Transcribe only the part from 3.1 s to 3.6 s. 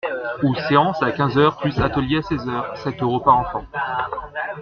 par